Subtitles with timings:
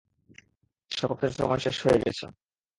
[0.91, 2.25] কৃষ্ণপক্ষের সময় শেষ হয়ে গেছে।